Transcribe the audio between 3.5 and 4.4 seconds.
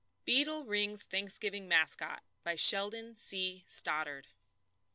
STODDARD.